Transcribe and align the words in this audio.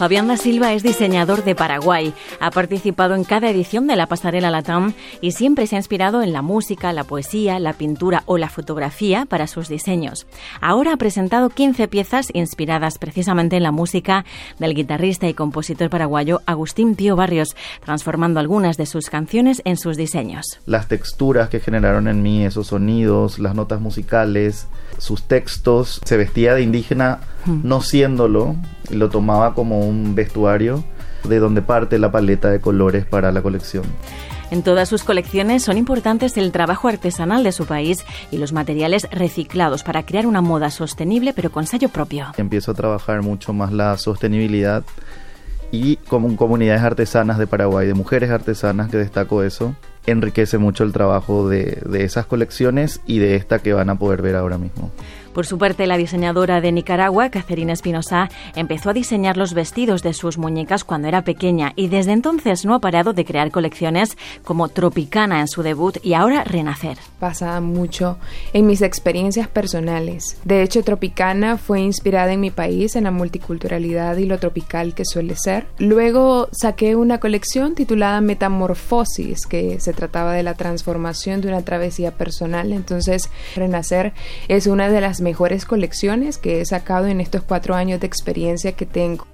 Fabián 0.00 0.28
da 0.28 0.38
Silva 0.38 0.72
es 0.72 0.82
diseñador 0.82 1.44
de 1.44 1.54
Paraguay. 1.54 2.14
Ha 2.40 2.50
participado 2.50 3.14
en 3.14 3.22
cada 3.22 3.50
edición 3.50 3.86
de 3.86 3.96
la 3.96 4.06
Pasarela 4.06 4.50
Latam 4.50 4.94
y 5.20 5.32
siempre 5.32 5.66
se 5.66 5.76
ha 5.76 5.78
inspirado 5.78 6.22
en 6.22 6.32
la 6.32 6.40
música, 6.40 6.94
la 6.94 7.04
poesía, 7.04 7.58
la 7.58 7.74
pintura 7.74 8.22
o 8.24 8.38
la 8.38 8.48
fotografía 8.48 9.26
para 9.26 9.46
sus 9.46 9.68
diseños. 9.68 10.26
Ahora 10.62 10.94
ha 10.94 10.96
presentado 10.96 11.50
15 11.50 11.86
piezas 11.88 12.28
inspiradas 12.32 12.96
precisamente 12.96 13.58
en 13.58 13.62
la 13.62 13.72
música 13.72 14.24
del 14.58 14.74
guitarrista 14.74 15.28
y 15.28 15.34
compositor 15.34 15.90
paraguayo 15.90 16.40
Agustín 16.46 16.94
Pío 16.94 17.14
Barrios, 17.14 17.54
transformando 17.84 18.40
algunas 18.40 18.78
de 18.78 18.86
sus 18.86 19.10
canciones 19.10 19.60
en 19.66 19.76
sus 19.76 19.98
diseños. 19.98 20.46
Las 20.64 20.88
texturas 20.88 21.50
que 21.50 21.60
generaron 21.60 22.08
en 22.08 22.22
mí 22.22 22.46
esos 22.46 22.68
sonidos, 22.68 23.38
las 23.38 23.54
notas 23.54 23.82
musicales, 23.82 24.66
sus 24.96 25.24
textos, 25.24 26.00
se 26.06 26.16
vestía 26.16 26.54
de 26.54 26.62
indígena 26.62 27.20
hmm. 27.44 27.60
no 27.64 27.82
siéndolo, 27.82 28.56
lo 28.90 29.08
tomaba 29.08 29.54
como 29.54 29.80
un 29.80 29.89
vestuario 30.14 30.84
de 31.24 31.38
donde 31.38 31.62
parte 31.62 31.98
la 31.98 32.10
paleta 32.10 32.50
de 32.50 32.60
colores 32.60 33.04
para 33.04 33.32
la 33.32 33.42
colección. 33.42 33.84
En 34.50 34.62
todas 34.62 34.88
sus 34.88 35.04
colecciones 35.04 35.62
son 35.62 35.78
importantes 35.78 36.36
el 36.36 36.50
trabajo 36.50 36.88
artesanal 36.88 37.44
de 37.44 37.52
su 37.52 37.66
país 37.66 38.04
y 38.32 38.38
los 38.38 38.52
materiales 38.52 39.06
reciclados 39.12 39.84
para 39.84 40.04
crear 40.04 40.26
una 40.26 40.40
moda 40.40 40.70
sostenible 40.70 41.32
pero 41.32 41.52
con 41.52 41.66
sello 41.66 41.88
propio. 41.88 42.26
Empiezo 42.36 42.72
a 42.72 42.74
trabajar 42.74 43.22
mucho 43.22 43.52
más 43.52 43.72
la 43.72 43.96
sostenibilidad 43.96 44.82
y 45.70 45.96
como 45.96 46.34
comunidades 46.36 46.82
artesanas 46.82 47.38
de 47.38 47.46
Paraguay, 47.46 47.86
de 47.86 47.94
mujeres 47.94 48.30
artesanas, 48.30 48.90
que 48.90 48.96
destaco 48.96 49.44
eso, 49.44 49.76
enriquece 50.04 50.58
mucho 50.58 50.82
el 50.82 50.92
trabajo 50.92 51.48
de, 51.48 51.80
de 51.86 52.02
esas 52.02 52.26
colecciones 52.26 53.00
y 53.06 53.20
de 53.20 53.36
esta 53.36 53.60
que 53.60 53.72
van 53.72 53.88
a 53.88 53.94
poder 53.94 54.20
ver 54.20 54.34
ahora 54.34 54.58
mismo. 54.58 54.90
Por 55.32 55.46
su 55.46 55.58
parte, 55.58 55.86
la 55.86 55.96
diseñadora 55.96 56.60
de 56.60 56.72
Nicaragua, 56.72 57.30
Cacerina 57.30 57.72
Espinosa, 57.72 58.28
empezó 58.56 58.90
a 58.90 58.92
diseñar 58.92 59.36
los 59.36 59.54
vestidos 59.54 60.02
de 60.02 60.12
sus 60.12 60.38
muñecas 60.38 60.82
cuando 60.82 61.06
era 61.06 61.22
pequeña 61.22 61.72
y 61.76 61.88
desde 61.88 62.12
entonces 62.12 62.64
no 62.64 62.74
ha 62.74 62.80
parado 62.80 63.12
de 63.12 63.24
crear 63.24 63.50
colecciones 63.50 64.18
como 64.44 64.68
Tropicana 64.68 65.40
en 65.40 65.48
su 65.48 65.62
debut 65.62 65.98
y 66.02 66.14
ahora 66.14 66.42
Renacer. 66.44 66.98
Pasa 67.20 67.60
mucho 67.60 68.18
en 68.52 68.66
mis 68.66 68.82
experiencias 68.82 69.46
personales. 69.46 70.36
De 70.44 70.62
hecho, 70.62 70.82
Tropicana 70.82 71.58
fue 71.58 71.80
inspirada 71.80 72.32
en 72.32 72.40
mi 72.40 72.50
país, 72.50 72.96
en 72.96 73.04
la 73.04 73.10
multiculturalidad 73.10 74.16
y 74.16 74.26
lo 74.26 74.38
tropical 74.38 74.94
que 74.94 75.04
suele 75.04 75.36
ser. 75.36 75.66
Luego 75.78 76.48
saqué 76.52 76.96
una 76.96 77.18
colección 77.18 77.74
titulada 77.74 78.20
Metamorfosis, 78.20 79.46
que 79.46 79.78
se 79.80 79.92
trataba 79.92 80.32
de 80.32 80.42
la 80.42 80.54
transformación 80.54 81.40
de 81.40 81.48
una 81.48 81.62
travesía 81.62 82.10
personal. 82.10 82.72
Entonces, 82.72 83.30
Renacer 83.54 84.12
es 84.48 84.66
una 84.66 84.88
de 84.88 85.00
las 85.00 85.19
mejores 85.20 85.64
colecciones 85.64 86.38
que 86.38 86.60
he 86.60 86.64
sacado 86.64 87.06
en 87.06 87.20
estos 87.20 87.42
cuatro 87.42 87.74
años 87.74 88.00
de 88.00 88.06
experiencia 88.06 88.72
que 88.72 88.86
tengo. 88.86 89.26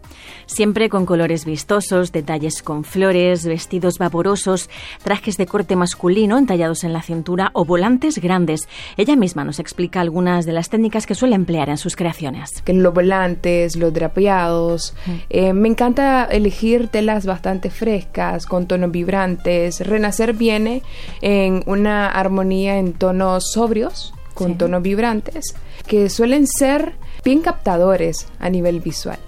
Siempre 0.46 0.88
con 0.88 1.06
colores 1.06 1.44
vistosos, 1.44 2.12
detalles 2.12 2.62
con 2.62 2.84
flores, 2.84 3.44
vestidos 3.44 3.98
vaporosos, 3.98 4.70
trajes 5.02 5.36
de 5.36 5.46
corte 5.46 5.76
masculino 5.76 6.38
entallados 6.38 6.84
en 6.84 6.92
la 6.92 7.02
cintura 7.02 7.50
o 7.52 7.64
volantes 7.64 8.18
grandes. 8.18 8.68
Ella 8.96 9.16
misma 9.16 9.44
nos 9.44 9.58
explica 9.58 10.00
algunas 10.00 10.46
de 10.46 10.52
las 10.52 10.68
técnicas 10.68 11.06
que 11.06 11.14
suele 11.14 11.34
emplear 11.34 11.68
en 11.68 11.78
sus 11.78 11.96
creaciones. 11.96 12.62
Los 12.66 12.94
volantes, 12.94 13.76
los 13.76 13.92
drapeados. 13.92 14.94
Eh, 15.30 15.52
me 15.52 15.68
encanta 15.68 16.24
elegir 16.24 16.88
telas 16.88 17.26
bastante 17.26 17.70
frescas, 17.70 18.46
con 18.46 18.66
tonos 18.66 18.92
vibrantes. 18.92 19.80
Renacer 19.80 20.32
viene 20.32 20.82
en 21.22 21.62
una 21.66 22.08
armonía 22.08 22.78
en 22.78 22.92
tonos 22.92 23.50
sobrios, 23.52 24.14
con 24.34 24.58
tonos 24.58 24.82
vibrantes, 24.82 25.54
que 25.86 26.10
suelen 26.10 26.46
ser 26.46 26.94
bien 27.24 27.40
captadores 27.40 28.26
a 28.38 28.50
nivel 28.50 28.80
visual. 28.80 29.18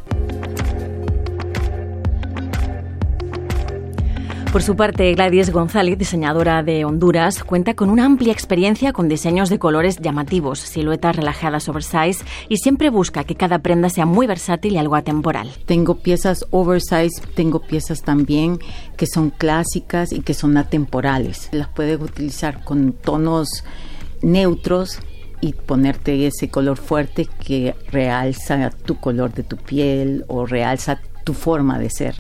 Por 4.52 4.62
su 4.62 4.76
parte, 4.76 5.12
Gladys 5.12 5.50
González, 5.50 5.98
diseñadora 5.98 6.62
de 6.62 6.86
Honduras, 6.86 7.44
cuenta 7.44 7.74
con 7.74 7.90
una 7.90 8.06
amplia 8.06 8.32
experiencia 8.32 8.94
con 8.94 9.06
diseños 9.06 9.50
de 9.50 9.58
colores 9.58 9.98
llamativos, 9.98 10.58
siluetas 10.58 11.16
relajadas 11.16 11.68
oversize 11.68 12.24
y 12.48 12.56
siempre 12.56 12.88
busca 12.88 13.24
que 13.24 13.34
cada 13.34 13.58
prenda 13.58 13.90
sea 13.90 14.06
muy 14.06 14.26
versátil 14.26 14.72
y 14.72 14.78
algo 14.78 14.96
atemporal. 14.96 15.50
Tengo 15.66 15.96
piezas 15.98 16.46
oversize, 16.50 17.20
tengo 17.34 17.60
piezas 17.60 18.02
también 18.02 18.58
que 18.96 19.06
son 19.06 19.28
clásicas 19.28 20.12
y 20.12 20.20
que 20.20 20.32
son 20.32 20.56
atemporales. 20.56 21.50
Las 21.52 21.68
puedes 21.68 22.00
utilizar 22.00 22.64
con 22.64 22.94
tonos 22.94 23.64
neutros 24.22 24.98
y 25.40 25.52
ponerte 25.52 26.26
ese 26.26 26.48
color 26.48 26.76
fuerte 26.76 27.26
que 27.44 27.74
realza 27.90 28.70
tu 28.70 28.96
color 28.96 29.32
de 29.32 29.42
tu 29.42 29.56
piel 29.56 30.24
o 30.28 30.46
realza 30.46 31.00
tu 31.28 31.34
forma 31.34 31.78
de 31.78 31.90
ser. 31.90 32.14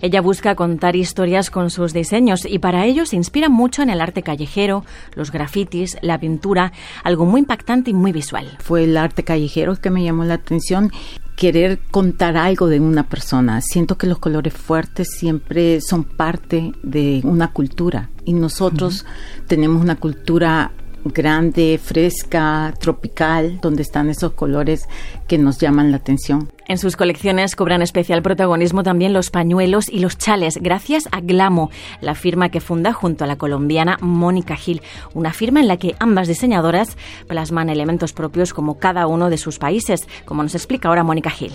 Ella 0.00 0.20
busca 0.20 0.54
contar 0.54 0.94
historias 0.94 1.50
con 1.50 1.70
sus 1.70 1.92
diseños 1.92 2.44
y 2.44 2.60
para 2.60 2.86
ello 2.86 3.04
se 3.04 3.16
inspira 3.16 3.48
mucho 3.48 3.82
en 3.82 3.90
el 3.90 4.00
arte 4.00 4.22
callejero, 4.22 4.84
los 5.16 5.32
grafitis, 5.32 5.96
la 6.02 6.20
pintura, 6.20 6.72
algo 7.02 7.24
muy 7.24 7.40
impactante 7.40 7.90
y 7.90 7.94
muy 7.94 8.12
visual. 8.12 8.46
Fue 8.60 8.84
el 8.84 8.96
arte 8.96 9.24
callejero 9.24 9.74
que 9.80 9.90
me 9.90 10.04
llamó 10.04 10.24
la 10.24 10.34
atención 10.34 10.92
querer 11.34 11.80
contar 11.90 12.36
algo 12.36 12.68
de 12.68 12.78
una 12.78 13.08
persona. 13.08 13.60
Siento 13.60 13.98
que 13.98 14.06
los 14.06 14.18
colores 14.18 14.54
fuertes 14.54 15.10
siempre 15.10 15.80
son 15.80 16.04
parte 16.04 16.72
de 16.84 17.22
una 17.24 17.50
cultura 17.52 18.10
y 18.24 18.34
nosotros 18.34 19.04
tenemos 19.48 19.82
una 19.82 19.96
cultura 19.96 20.70
grande, 21.04 21.78
fresca, 21.82 22.74
tropical, 22.80 23.60
donde 23.60 23.82
están 23.82 24.08
esos 24.08 24.32
colores 24.32 24.88
que 25.28 25.38
nos 25.38 25.58
llaman 25.58 25.90
la 25.90 25.98
atención. 25.98 26.50
En 26.66 26.78
sus 26.78 26.96
colecciones 26.96 27.56
cobran 27.56 27.82
especial 27.82 28.22
protagonismo 28.22 28.82
también 28.82 29.12
los 29.12 29.30
pañuelos 29.30 29.88
y 29.88 29.98
los 29.98 30.16
chales, 30.16 30.58
gracias 30.60 31.08
a 31.12 31.20
Glamo, 31.20 31.70
la 32.00 32.14
firma 32.14 32.48
que 32.48 32.60
funda 32.60 32.92
junto 32.92 33.24
a 33.24 33.26
la 33.26 33.36
colombiana 33.36 33.98
Mónica 34.00 34.56
Gil, 34.56 34.80
una 35.12 35.32
firma 35.32 35.60
en 35.60 35.68
la 35.68 35.76
que 35.76 35.94
ambas 35.98 36.28
diseñadoras 36.28 36.96
plasman 37.28 37.68
elementos 37.68 38.12
propios 38.12 38.54
como 38.54 38.78
cada 38.78 39.06
uno 39.06 39.28
de 39.28 39.38
sus 39.38 39.58
países, 39.58 40.08
como 40.24 40.42
nos 40.42 40.54
explica 40.54 40.88
ahora 40.88 41.04
Mónica 41.04 41.30
Gil. 41.30 41.52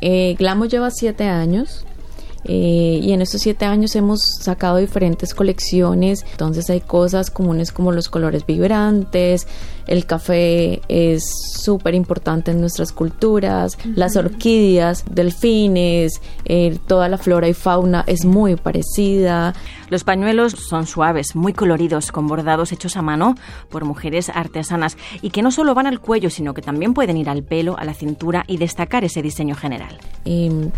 Eh, 0.00 0.36
Glamo 0.38 0.64
lleva 0.64 0.90
siete 0.90 1.24
años 1.24 1.84
eh, 2.44 3.00
y 3.02 3.12
en 3.12 3.20
estos 3.20 3.42
siete 3.42 3.64
años 3.64 3.96
hemos 3.96 4.20
sacado 4.40 4.76
diferentes 4.76 5.34
colecciones, 5.34 6.24
entonces 6.30 6.70
hay 6.70 6.80
cosas 6.80 7.30
comunes 7.30 7.72
como 7.72 7.92
los 7.92 8.08
colores 8.08 8.46
vibrantes, 8.46 9.46
el 9.88 10.06
café 10.06 10.80
es 10.88 11.24
súper 11.60 11.94
importante 11.94 12.50
en 12.50 12.60
nuestras 12.60 12.92
culturas, 12.92 13.76
las 13.94 14.16
orquídeas, 14.16 15.04
delfines, 15.10 16.20
eh, 16.44 16.78
toda 16.86 17.08
la 17.08 17.18
flora 17.18 17.48
y 17.48 17.54
fauna 17.54 18.04
es 18.06 18.24
muy 18.24 18.56
parecida. 18.56 19.54
Los 19.90 20.04
pañuelos 20.04 20.52
son 20.52 20.86
suaves, 20.86 21.34
muy 21.34 21.52
coloridos, 21.52 22.12
con 22.12 22.26
bordados 22.26 22.72
hechos 22.72 22.96
a 22.96 23.02
mano 23.02 23.34
por 23.70 23.84
mujeres 23.84 24.28
artesanas 24.28 24.96
y 25.22 25.30
que 25.30 25.42
no 25.42 25.50
solo 25.50 25.74
van 25.74 25.86
al 25.86 26.00
cuello, 26.00 26.30
sino 26.30 26.54
que 26.54 26.62
también 26.62 26.94
pueden 26.94 27.16
ir 27.16 27.30
al 27.30 27.42
pelo, 27.42 27.78
a 27.78 27.84
la 27.84 27.94
cintura 27.94 28.44
y 28.46 28.58
destacar 28.58 29.04
ese 29.04 29.22
diseño 29.22 29.54
general. 29.54 29.98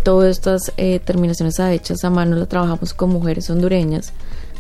todas 0.05 0.31
estas 0.31 0.73
eh, 0.77 1.01
terminaciones 1.01 1.59
hechas 1.59 2.05
a 2.05 2.11
mano 2.11 2.37
las 2.37 2.49
trabajamos 2.49 2.95
con 2.95 3.11
mujeres 3.11 3.51
hondureñas 3.51 4.13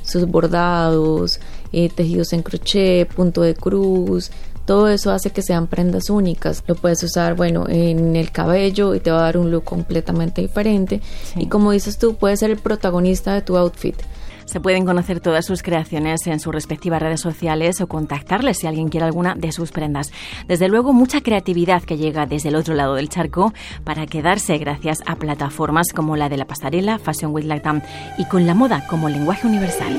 sus 0.02 0.26
bordados, 0.26 1.40
eh, 1.72 1.88
tejidos 1.88 2.32
en 2.32 2.42
crochet, 2.42 3.08
punto 3.12 3.42
de 3.42 3.54
cruz, 3.54 4.30
todo 4.70 4.88
eso 4.88 5.10
hace 5.10 5.30
que 5.30 5.42
sean 5.42 5.66
prendas 5.66 6.10
únicas. 6.10 6.62
Lo 6.68 6.76
puedes 6.76 7.02
usar, 7.02 7.34
bueno, 7.34 7.66
en 7.68 8.14
el 8.14 8.30
cabello 8.30 8.94
y 8.94 9.00
te 9.00 9.10
va 9.10 9.18
a 9.18 9.22
dar 9.22 9.36
un 9.36 9.50
look 9.50 9.64
completamente 9.64 10.42
diferente. 10.42 11.00
Y 11.34 11.46
como 11.46 11.72
dices 11.72 11.98
tú, 11.98 12.14
puedes 12.14 12.38
ser 12.38 12.50
el 12.50 12.58
protagonista 12.58 13.34
de 13.34 13.42
tu 13.42 13.56
outfit. 13.56 13.96
Se 14.44 14.60
pueden 14.60 14.84
conocer 14.84 15.18
todas 15.18 15.44
sus 15.44 15.62
creaciones 15.64 16.26
en 16.26 16.38
sus 16.40 16.52
respectivas 16.52 17.02
redes 17.02 17.20
sociales 17.20 17.80
o 17.80 17.88
contactarles 17.88 18.58
si 18.58 18.68
alguien 18.68 18.88
quiere 18.88 19.06
alguna 19.06 19.34
de 19.34 19.50
sus 19.50 19.72
prendas. 19.72 20.12
Desde 20.46 20.68
luego, 20.68 20.92
mucha 20.92 21.20
creatividad 21.20 21.82
que 21.82 21.96
llega 21.96 22.26
desde 22.26 22.50
el 22.50 22.56
otro 22.56 22.74
lado 22.74 22.94
del 22.94 23.08
charco 23.08 23.52
para 23.82 24.06
quedarse 24.06 24.58
gracias 24.58 25.02
a 25.06 25.16
plataformas 25.16 25.92
como 25.92 26.16
la 26.16 26.28
de 26.28 26.36
la 26.36 26.46
pasarela 26.46 26.98
Fashion 26.98 27.32
Week 27.32 27.46
Latam 27.46 27.82
y 28.18 28.24
con 28.26 28.46
la 28.46 28.54
moda 28.54 28.86
como 28.88 29.08
lenguaje 29.08 29.46
universal. 29.46 29.96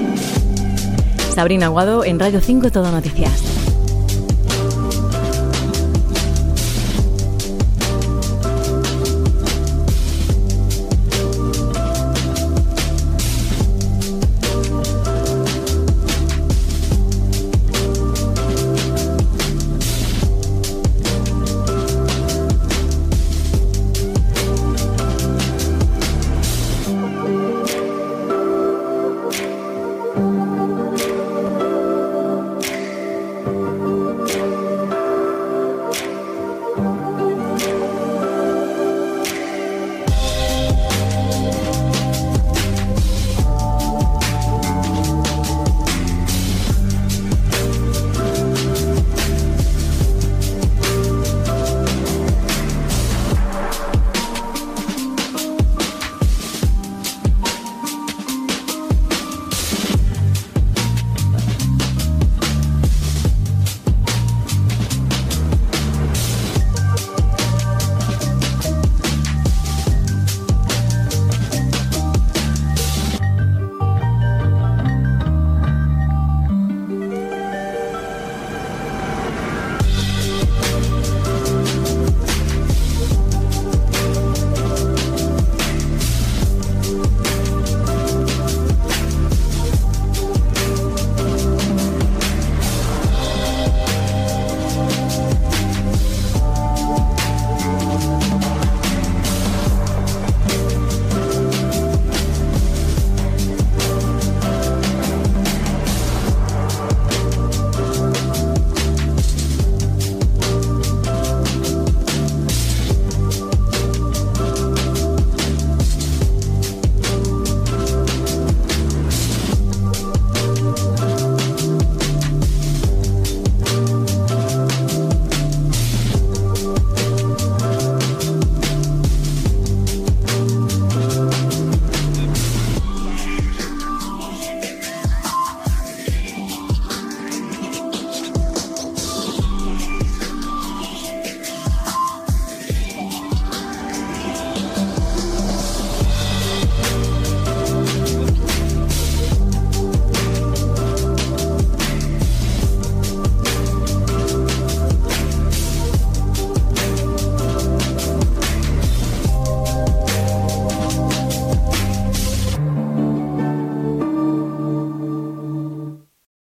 Sabrina 1.31 1.67
Aguado 1.67 2.03
en 2.03 2.19
Radio 2.19 2.41
5 2.41 2.71
Todo 2.71 2.91
Noticias. 2.91 3.70